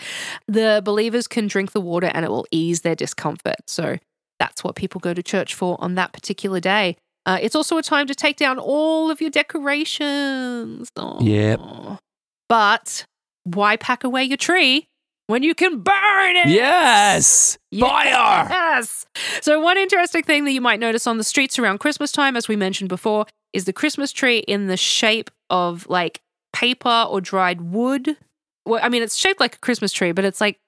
[0.48, 3.58] The believers can drink the water and it will ease their discomfort.
[3.68, 3.98] So
[4.40, 6.98] that's what people go to church for on that particular day.
[7.28, 10.90] Uh, it's also a time to take down all of your decorations.
[11.22, 11.62] Yep.
[12.50, 13.06] But
[13.44, 14.88] why pack away your tree
[15.28, 16.48] when you can burn it?
[16.48, 17.58] Yes!
[17.80, 18.48] Fire!
[18.50, 19.06] Yes.
[19.42, 22.48] So, one interesting thing that you might notice on the streets around Christmas time, as
[22.48, 26.22] we mentioned before, is the Christmas tree in the shape of like
[26.54, 28.18] paper or dried wood.
[28.66, 30.60] Well, I mean, it's shaped like a Christmas tree, but it's like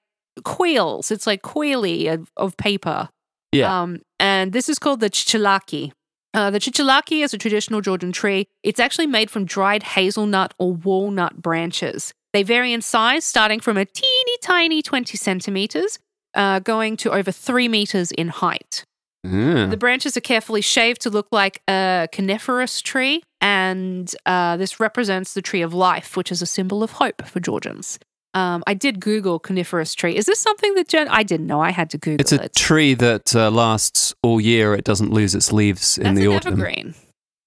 [0.44, 1.10] quills.
[1.10, 3.08] It's like queely of, of paper.
[3.52, 3.82] Yeah.
[3.82, 5.92] Um, and this is called the chichilaki.
[6.32, 8.46] Uh, the chichilaki is a traditional Georgian tree.
[8.62, 12.14] It's actually made from dried hazelnut or walnut branches.
[12.32, 15.98] They vary in size, starting from a teeny tiny 20 centimeters,
[16.34, 18.84] uh, going to over three meters in height.
[19.26, 19.70] Mm.
[19.70, 25.34] The branches are carefully shaved to look like a coniferous tree, and uh, this represents
[25.34, 27.98] the tree of life, which is a symbol of hope for Georgians.
[28.32, 30.16] Um, I did Google coniferous tree.
[30.16, 31.08] Is this something that Jen?
[31.08, 31.60] I didn't know.
[31.60, 32.54] I had to Google It's a it.
[32.54, 34.72] tree that uh, lasts all year.
[34.74, 36.52] It doesn't lose its leaves in That's the autumn.
[36.54, 36.94] evergreen.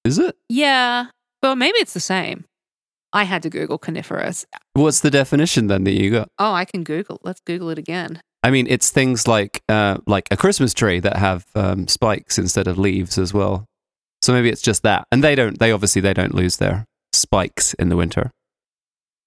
[0.04, 0.36] Is it?
[0.50, 1.06] Yeah,
[1.42, 2.44] Well, maybe it's the same.
[3.14, 4.46] I had to Google coniferous.
[4.74, 6.30] What's the definition then that you got?
[6.40, 7.20] Oh, I can Google.
[7.24, 8.22] Let's Google it again.
[8.42, 12.68] I mean, it's things like uh, like a Christmas tree that have um, spikes instead
[12.68, 13.66] of leaves as well.
[14.22, 15.60] So maybe it's just that, and they don't.
[15.60, 18.32] They obviously they don't lose their spikes in the winter.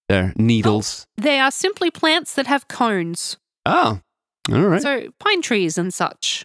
[0.09, 1.07] Their needles.
[1.16, 3.37] They are simply plants that have cones.
[3.64, 4.01] Oh,
[4.53, 4.83] all right.
[4.83, 6.44] So pine trees and such.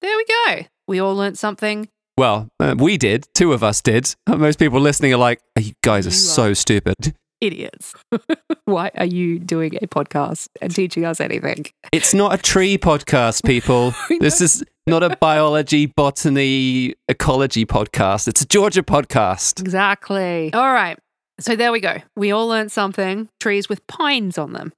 [0.00, 0.66] There we go.
[0.86, 1.88] We all learnt something.
[2.16, 3.26] Well, uh, we did.
[3.34, 4.14] Two of us did.
[4.28, 7.94] Most people listening are like, "You guys are You so stupid." Idiots.
[8.64, 11.66] Why are you doing a podcast and teaching us anything?
[11.92, 13.92] It's not a tree podcast, people.
[14.20, 18.26] this is not a biology, botany, ecology podcast.
[18.26, 19.60] It's a Georgia podcast.
[19.60, 20.50] Exactly.
[20.54, 20.98] All right.
[21.38, 21.98] So there we go.
[22.16, 23.28] We all learned something.
[23.38, 24.72] Trees with pines on them.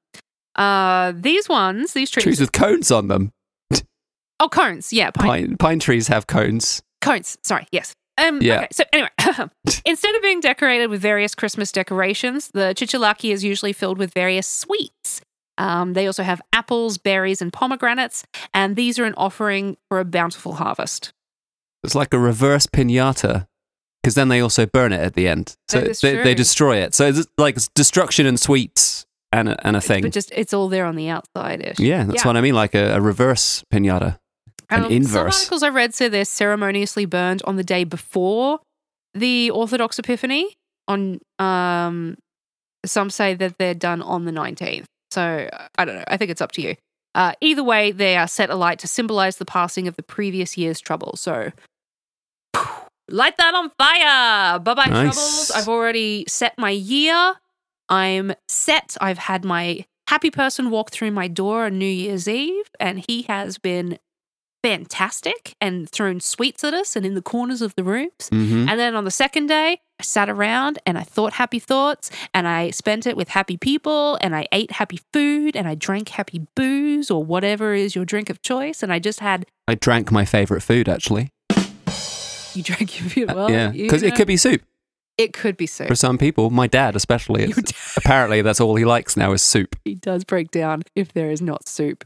[0.57, 2.25] Uh, these ones, these trees.
[2.25, 3.31] Trees with cones on them.
[4.41, 4.93] oh, cones.
[4.93, 6.83] Yeah, pine, Pine, pine trees have cones.
[7.01, 7.39] Cones.
[7.43, 7.67] Sorry.
[7.73, 7.95] Yes.
[8.17, 8.59] Um, Yeah.
[8.59, 8.69] Okay.
[8.73, 9.11] So anyway,
[9.85, 14.47] instead of being decorated with various Christmas decorations, the chichilaki is usually filled with various
[14.47, 15.21] sweets.
[15.57, 18.25] Um, they also have apples, berries, and pomegranates,
[18.55, 21.13] and these are an offering for a bountiful harvest.
[21.83, 23.47] It's like a reverse pinata
[24.03, 25.57] because then they also burn it at the end.
[25.69, 26.95] So they, they destroy it.
[26.95, 30.03] So it's like destruction and sweets and a, and a thing.
[30.03, 31.75] But just it's all there on the outside.
[31.79, 32.55] yeah, that's what I mean.
[32.55, 34.19] Like a, a reverse pinata.
[34.71, 35.39] An Um, Some inverse.
[35.43, 38.61] articles I read say they're ceremoniously burned on the day before
[39.15, 40.55] the Orthodox Epiphany.
[40.89, 42.17] On um,
[42.87, 44.87] some say that they're done on the nineteenth.
[45.11, 45.49] So
[45.79, 46.05] I don't know.
[46.09, 46.77] I think it's up to you.
[47.15, 50.81] Uh, either way, they are set alight to symbolize the passing of the previous year's
[50.81, 51.17] trouble.
[51.17, 51.51] So,
[53.09, 54.59] light that on fire.
[54.59, 55.15] Bye bye, Nice.
[55.15, 55.51] troubles.
[55.55, 57.35] I've already set my year.
[57.89, 58.97] I'm set.
[59.01, 63.23] I've had my happy person walk through my door on New Year's Eve, and he
[63.23, 63.99] has been
[64.63, 68.29] fantastic and thrown sweets at us and in the corners of the rooms.
[68.31, 72.11] hmm And then on the second day, I sat around and I thought happy thoughts
[72.33, 76.11] and I spent it with happy people and I ate happy food and I drank
[76.11, 78.83] happy booze or whatever is your drink of choice.
[78.83, 81.31] And I just had, I drank my favorite food actually.
[82.55, 83.35] you drank your food.
[83.35, 84.63] Well, yeah, because it could be soup
[85.19, 85.89] it could be soup.
[85.89, 86.49] for some people.
[86.49, 90.51] My dad, especially, dad- apparently that's all he likes now is soup He does break
[90.53, 92.05] down if there is not soup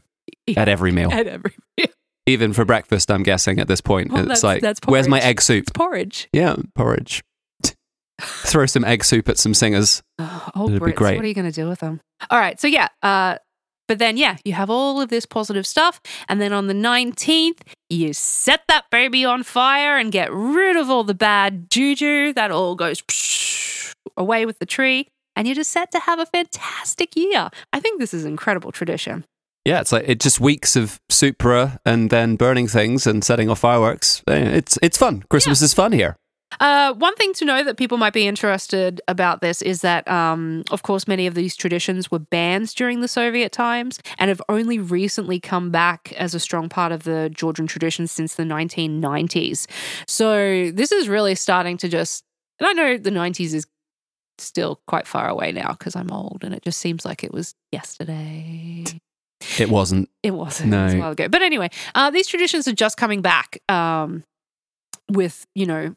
[0.57, 1.11] at every meal.
[1.13, 1.87] at every meal.
[2.25, 4.11] Even for breakfast, I'm guessing at this point.
[4.11, 5.63] Well, it's that's- like, that's where's my egg soup?
[5.63, 6.29] It's porridge.
[6.31, 7.21] Yeah, porridge.
[8.21, 10.01] Throw some egg soup at some singers.
[10.19, 11.17] Oh, oh It'd be great.
[11.17, 11.99] what are you going to do with them?
[12.29, 12.59] All right.
[12.59, 12.87] So, yeah.
[13.01, 13.37] Uh,
[13.89, 15.99] but then, yeah, you have all of this positive stuff.
[16.29, 17.59] And then on the 19th,
[17.89, 22.31] you set that baby on fire and get rid of all the bad juju.
[22.33, 23.03] That all goes
[24.15, 25.09] away with the tree.
[25.35, 27.49] And you're just set to have a fantastic year.
[27.73, 29.25] I think this is an incredible tradition.
[29.65, 33.59] Yeah, it's like it just weeks of supra and then burning things and setting off
[33.59, 34.21] fireworks.
[34.27, 35.23] Eh, It's it's fun.
[35.29, 36.17] Christmas is fun here.
[36.59, 40.63] Uh, one thing to know that people might be interested about this is that, um,
[40.69, 44.77] of course, many of these traditions were banned during the Soviet times and have only
[44.77, 49.65] recently come back as a strong part of the Georgian tradition since the 1990s.
[50.07, 52.23] So this is really starting to just,
[52.59, 53.65] and I know the 90s is
[54.37, 57.55] still quite far away now because I'm old and it just seems like it was
[57.71, 58.83] yesterday.
[59.59, 60.09] It wasn't.
[60.23, 60.73] It wasn't.
[60.73, 61.01] It was a No.
[61.03, 61.27] while ago.
[61.27, 64.23] But anyway, uh, these traditions are just coming back um,
[65.09, 65.95] with, you know,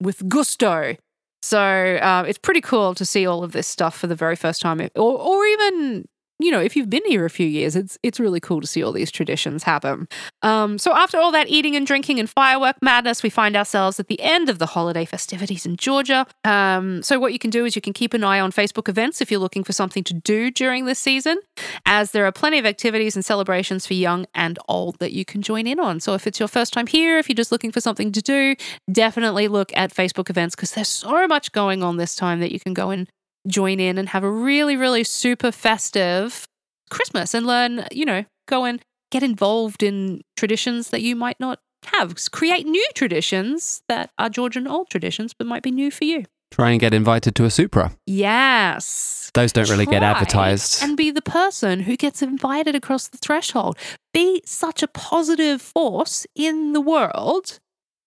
[0.00, 0.96] with gusto.
[1.42, 4.60] So uh, it's pretty cool to see all of this stuff for the very first
[4.60, 6.06] time, or, or even
[6.38, 8.82] you know if you've been here a few years, it's it's really cool to see
[8.82, 10.08] all these traditions happen.
[10.42, 14.08] Um, so after all that eating and drinking and firework madness, we find ourselves at
[14.08, 16.26] the end of the holiday festivities in Georgia.
[16.44, 19.20] Um, so what you can do is you can keep an eye on Facebook events
[19.20, 21.38] if you're looking for something to do during this season
[21.86, 25.42] as there are plenty of activities and celebrations for young and old that you can
[25.42, 26.00] join in on.
[26.00, 28.54] So if it's your first time here, if you're just looking for something to do,
[28.90, 32.60] definitely look at Facebook events because there's so much going on this time that you
[32.60, 33.08] can go and
[33.48, 36.46] join in and have a really, really super festive
[36.90, 38.80] Christmas and learn, you know, go and
[39.10, 42.14] get involved in traditions that you might not have.
[42.30, 46.24] Create new traditions that are Georgian old traditions but might be new for you.
[46.50, 47.92] Try and get invited to a supra.
[48.06, 49.30] Yes.
[49.34, 50.82] Those don't really get advertised.
[50.82, 53.76] And be the person who gets invited across the threshold.
[54.14, 57.60] Be such a positive force in the world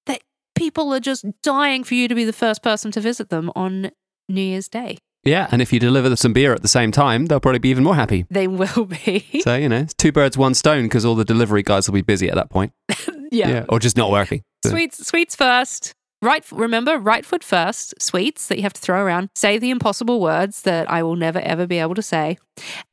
[0.08, 0.22] that
[0.56, 3.92] people are just dying for you to be the first person to visit them on
[4.28, 4.98] New Year's Day.
[5.24, 7.84] Yeah, and if you deliver some beer at the same time, they'll probably be even
[7.84, 8.26] more happy.
[8.30, 9.26] They will be.
[9.42, 12.02] So, you know, it's two birds, one stone because all the delivery guys will be
[12.02, 12.74] busy at that point.
[13.32, 13.66] yeah.
[13.70, 14.44] Or just not working.
[14.64, 15.94] So- Sweets, sweets first.
[16.24, 17.96] Right, remember, right foot first.
[18.00, 19.30] Sweets that you have to throw around.
[19.36, 22.38] Say the impossible words that I will never ever be able to say,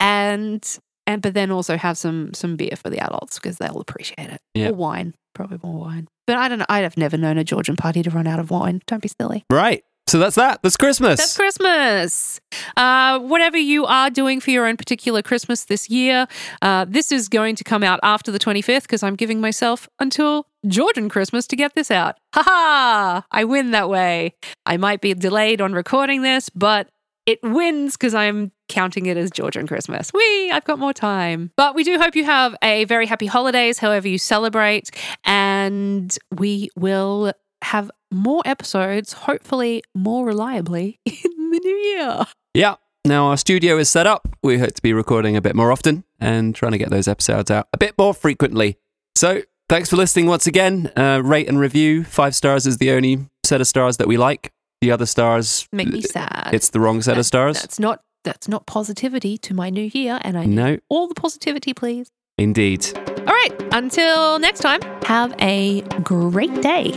[0.00, 0.66] and
[1.06, 4.40] and but then also have some some beer for the adults because they'll appreciate it.
[4.54, 4.70] Yeah.
[4.70, 6.08] Or wine, probably more wine.
[6.26, 6.66] But I don't know.
[6.68, 8.80] I'd have never known a Georgian party to run out of wine.
[8.86, 9.44] Don't be silly.
[9.50, 9.84] Right.
[10.09, 10.62] So that's that.
[10.62, 11.18] That's Christmas.
[11.18, 12.40] That's Christmas.
[12.78, 16.26] Uh, whatever you are doing for your own particular Christmas this year,
[16.62, 20.46] uh, this is going to come out after the 25th because I'm giving myself until
[20.66, 22.16] Georgian Christmas to get this out.
[22.34, 23.26] Ha ha!
[23.30, 24.34] I win that way.
[24.64, 26.88] I might be delayed on recording this, but
[27.26, 30.11] it wins because I'm counting it as Georgian Christmas.
[30.14, 30.50] Whee!
[30.50, 31.50] I've got more time.
[31.54, 34.90] But we do hope you have a very happy holidays, however you celebrate,
[35.24, 42.26] and we will have more episodes, hopefully more reliably, in the new year.
[42.54, 42.76] Yeah.
[43.04, 44.28] Now our studio is set up.
[44.42, 47.50] We hope to be recording a bit more often and trying to get those episodes
[47.50, 48.76] out a bit more frequently.
[49.16, 50.90] So thanks for listening once again.
[50.96, 52.04] Uh, rate and review.
[52.04, 54.52] Five stars is the only set of stars that we like.
[54.80, 56.50] The other stars, Make me sad.
[56.52, 57.61] it's the wrong set That- of stars.
[57.61, 61.14] That's not that's not positivity to my new year, and I need No, all the
[61.14, 62.11] positivity, please.
[62.36, 62.84] indeed.
[62.96, 66.92] All right, until next time, have a great day.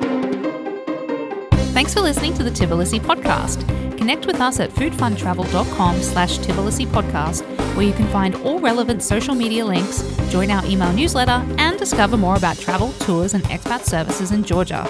[1.73, 3.65] Thanks for listening to the Tbilisi podcast.
[3.97, 7.43] Connect with us at foodfuntravel.com slash Tbilisi podcast,
[7.75, 12.17] where you can find all relevant social media links, join our email newsletter, and discover
[12.17, 14.85] more about travel, tours, and expat services in Georgia.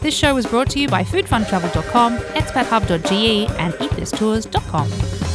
[0.00, 5.33] This show was brought to you by foodfuntravel.com, expathub.ge, and eatthistours.com.